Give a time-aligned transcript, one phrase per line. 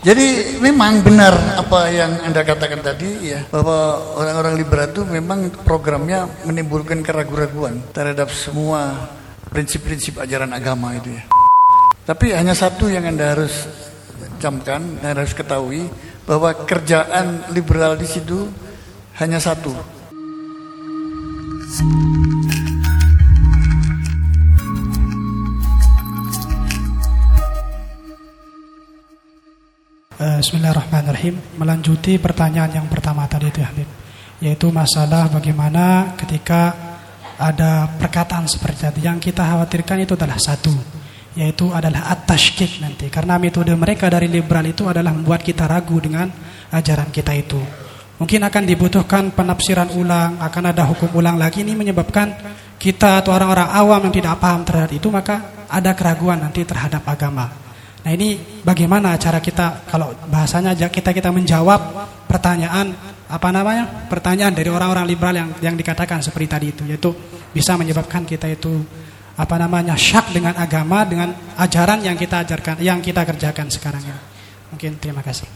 [0.00, 6.24] Jadi memang benar apa yang Anda katakan tadi ya bahwa orang-orang liberal itu memang programnya
[6.48, 9.12] menimbulkan keraguan-raguan terhadap semua
[9.52, 11.28] prinsip-prinsip ajaran agama itu ya.
[12.08, 13.52] Tapi hanya satu yang Anda harus
[14.40, 15.84] camkan, Anda harus ketahui
[16.24, 18.48] bahwa kerjaan liberal di situ
[19.20, 19.76] hanya satu.
[30.40, 31.60] Bismillahirrahmanirrahim.
[31.60, 33.84] Melanjuti pertanyaan yang pertama tadi itu ya, Habib.
[34.40, 36.72] Yaitu masalah bagaimana ketika
[37.36, 40.72] ada perkataan seperti tadi yang kita khawatirkan itu adalah satu,
[41.36, 43.12] yaitu adalah at-tashkik nanti.
[43.12, 46.32] Karena metode mereka dari liberal itu adalah membuat kita ragu dengan
[46.72, 47.60] ajaran kita itu.
[48.16, 52.32] Mungkin akan dibutuhkan penafsiran ulang, akan ada hukum ulang lagi ini menyebabkan
[52.80, 57.69] kita atau orang-orang awam yang tidak paham terhadap itu maka ada keraguan nanti terhadap agama.
[58.00, 62.96] Nah ini bagaimana cara kita kalau bahasanya kita kita menjawab pertanyaan
[63.28, 67.12] apa namanya pertanyaan dari orang-orang liberal yang yang dikatakan seperti tadi itu yaitu
[67.52, 68.72] bisa menyebabkan kita itu
[69.36, 74.20] apa namanya syak dengan agama dengan ajaran yang kita ajarkan yang kita kerjakan sekarang ini.
[74.72, 75.48] Mungkin terima kasih.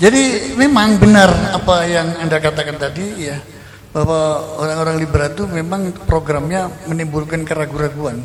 [0.00, 3.36] Jadi memang benar apa yang Anda katakan tadi ya
[3.92, 8.24] bahwa orang-orang liberal itu memang programnya menimbulkan keraguan-raguan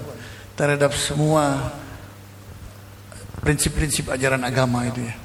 [0.56, 1.76] terhadap semua
[3.44, 5.16] prinsip-prinsip ajaran agama itu ya.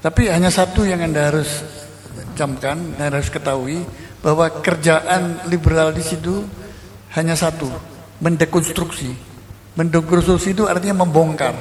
[0.00, 1.64] Tapi hanya satu yang Anda harus
[2.38, 3.84] camkan, Anda harus ketahui
[4.24, 6.44] bahwa kerjaan liberal di situ
[7.16, 7.68] hanya satu,
[8.24, 9.12] mendekonstruksi.
[9.74, 11.56] Mendekonstruksi itu artinya membongkar.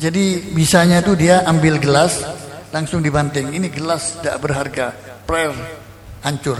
[0.00, 2.24] Jadi bisanya itu dia ambil gelas,
[2.72, 3.52] langsung dibanting.
[3.52, 4.86] Ini gelas tidak berharga,
[5.28, 5.52] prayer
[6.24, 6.56] hancur.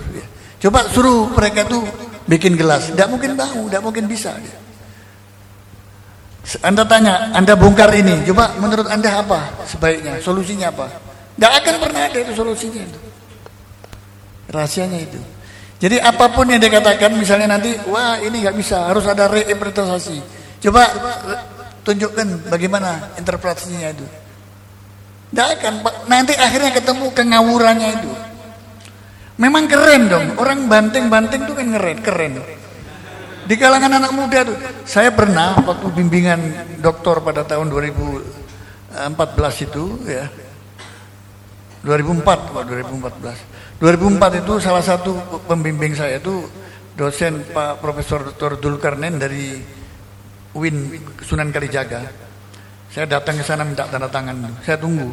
[0.61, 1.85] Coba suruh mereka tuh
[2.31, 4.31] bikin gelas, tidak mungkin tahu, tidak mungkin bisa.
[6.63, 10.87] Anda tanya, Anda bongkar ini, coba menurut Anda apa sebaiknya, solusinya apa?
[11.35, 12.99] Tidak akan pernah ada itu solusinya itu.
[14.51, 15.21] Rahasianya itu.
[15.81, 20.21] Jadi apa pun yang dikatakan, misalnya nanti, wah ini nggak bisa, harus ada reinterpretasi.
[20.61, 20.85] Coba
[21.83, 24.07] tunjukkan bagaimana interpretasinya itu.
[25.33, 25.75] Tidak akan,
[26.11, 28.13] nanti akhirnya ketemu kengawurannya itu.
[29.41, 30.27] Memang keren dong.
[30.37, 32.33] Orang banting-banting tuh kan keren, keren.
[33.49, 34.57] Di kalangan anak muda tuh.
[34.85, 36.41] Saya pernah waktu bimbingan
[36.85, 40.29] doktor pada tahun 2014 itu ya.
[41.81, 43.81] 2004, Pak, 2014.
[43.81, 45.17] 2004 itu salah satu
[45.49, 46.45] pembimbing saya itu
[46.93, 48.61] dosen Pak Profesor Dr.
[48.61, 49.57] Dulkarnen dari
[50.53, 52.30] UIN Sunan Kalijaga.
[52.91, 54.35] Saya datang ke sana minta tanda tangan.
[54.67, 55.07] Saya tunggu.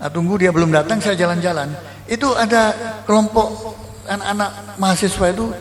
[0.00, 1.68] Nah, tunggu dia belum datang, saya jalan-jalan.
[2.08, 2.72] Itu ada
[3.04, 3.76] kelompok
[4.08, 5.52] anak-anak mahasiswa itu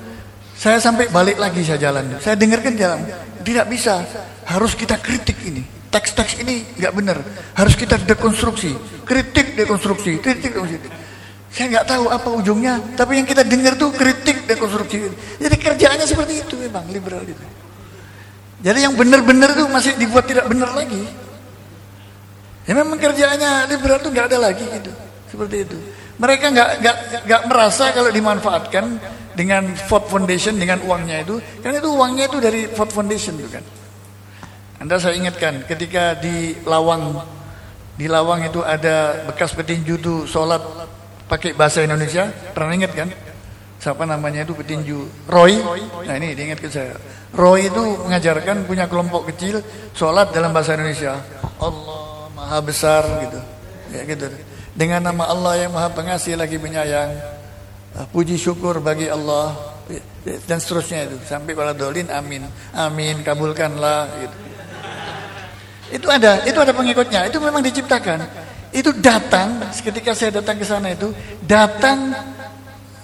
[0.56, 2.16] saya sampai balik lagi saya jalan.
[2.24, 3.04] Saya dengarkan jalan
[3.44, 4.00] tidak bisa.
[4.48, 5.60] Harus kita kritik ini.
[5.92, 7.20] Teks-teks ini nggak benar.
[7.52, 9.04] Harus kita dekonstruksi.
[9.04, 10.88] Kritik dekonstruksi kritik dekonstruksi.
[11.52, 15.12] Saya nggak tahu apa ujungnya tapi yang kita dengar tuh kritik dekonstruksi.
[15.42, 17.68] Jadi kerjaannya seperti itu memang liberal itu
[18.58, 21.06] jadi yang benar-benar itu masih dibuat tidak benar lagi
[22.68, 24.92] ya memang kerjaannya liberal itu nggak ada lagi gitu
[25.32, 25.78] seperti itu
[26.18, 26.98] mereka nggak nggak
[27.30, 28.86] nggak merasa kalau dimanfaatkan
[29.38, 33.62] dengan Ford Foundation dengan uangnya itu, karena itu uangnya itu dari Ford Foundation itu kan.
[34.82, 37.22] Anda saya ingatkan ketika di Lawang
[37.94, 40.62] di Lawang itu ada bekas petinju itu sholat
[41.30, 43.10] pakai bahasa Indonesia, pernah ingat kan?
[43.78, 45.30] Siapa namanya itu petinju?
[45.30, 45.62] Roy.
[46.02, 46.98] Nah ini diingat ke saya.
[47.38, 49.62] Roy itu mengajarkan punya kelompok kecil
[49.94, 51.14] sholat dalam bahasa Indonesia.
[51.62, 51.97] Allah
[52.48, 53.40] maha besar gitu.
[53.92, 54.32] Ya gitu.
[54.72, 57.12] Dengan nama Allah yang maha pengasih lagi penyayang
[58.00, 59.76] ah, puji syukur bagi Allah.
[60.24, 61.20] Dan seterusnya itu.
[61.28, 62.48] Sampai pada dolin amin.
[62.72, 64.38] Amin kabulkanlah gitu.
[65.88, 67.28] itu ada itu ada pengikutnya.
[67.28, 68.24] Itu memang diciptakan.
[68.72, 71.12] Itu datang ketika saya datang ke sana itu
[71.44, 72.12] datang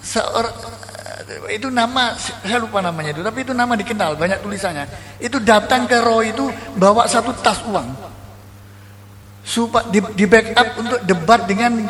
[0.04, 0.52] seorang
[1.48, 4.84] itu nama saya lupa namanya itu tapi itu nama dikenal banyak tulisannya.
[5.16, 8.13] Itu datang ke Roy itu bawa satu tas uang
[9.44, 11.84] supaya di, di backup untuk debat dengan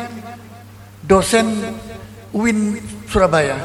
[0.99, 1.47] dosen
[2.35, 3.55] UIN Surabaya.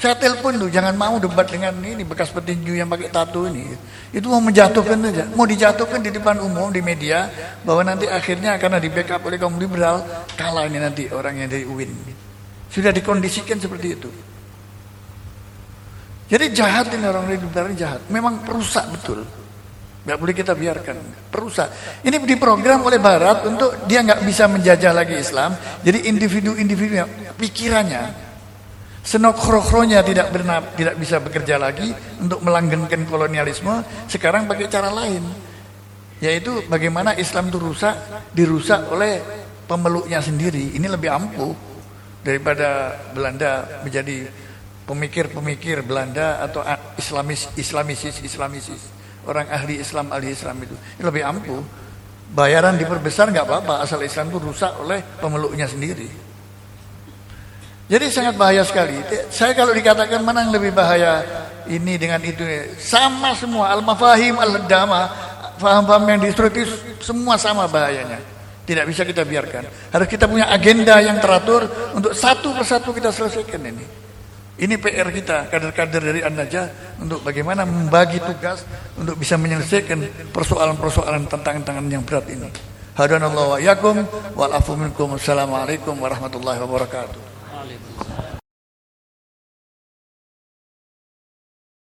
[0.00, 3.68] Saya telepon tuh, jangan mau debat dengan ini bekas petinju yang pakai tato ini.
[4.10, 7.28] Itu mau menjatuhkan saja, mau dijatuhkan di depan umum di media
[7.62, 10.00] bahwa nanti akhirnya karena di backup oleh kaum liberal
[10.40, 11.92] kalah ini nanti orang yang dari UIN.
[12.72, 14.10] Sudah dikondisikan seperti itu.
[16.32, 19.20] Jadi jahat ini orang liberal jahat, memang perusak betul.
[20.00, 20.96] Gak boleh kita biarkan.
[21.28, 22.00] Perusak.
[22.00, 25.52] Ini diprogram oleh Barat untuk dia nggak bisa menjajah lagi Islam.
[25.84, 27.04] Jadi individu-individu
[27.36, 28.32] pikirannya
[29.00, 33.84] senok kronya tidak benar, tidak bisa bekerja lagi untuk melanggengkan kolonialisme.
[34.08, 35.50] Sekarang pakai cara lain.
[36.20, 37.96] yaitu bagaimana Islam itu rusak
[38.36, 39.24] dirusak oleh
[39.64, 41.56] pemeluknya sendiri ini lebih ampuh
[42.20, 44.28] daripada Belanda menjadi
[44.84, 46.60] pemikir-pemikir Belanda atau
[47.00, 51.62] Islamis Islamisis Islamisis orang ahli Islam ahli Islam itu ini lebih ampuh
[52.30, 56.30] bayaran diperbesar nggak apa-apa asal Islam itu rusak oleh pemeluknya sendiri
[57.90, 59.02] jadi sangat bahaya sekali.
[59.34, 61.26] Saya kalau dikatakan mana yang lebih bahaya
[61.66, 62.46] ini dengan itu
[62.78, 65.10] sama semua al-mafahim al-dama
[65.58, 66.70] paham-paham yang destruktif
[67.02, 68.22] semua sama bahayanya.
[68.62, 69.66] Tidak bisa kita biarkan.
[69.90, 73.82] Harus kita punya agenda yang teratur untuk satu persatu kita selesaikan ini.
[74.60, 81.88] Ini PR kita, kader-kader dari An-Najah untuk bagaimana membagi tugas untuk bisa menyelesaikan persoalan-persoalan tantangan-tantangan
[81.88, 82.52] yang berat ini.
[82.92, 84.04] Hadanallahu wa yakum
[84.36, 85.16] wal afu minkum.
[85.16, 87.20] Assalamualaikum warahmatullahi wabarakatuh.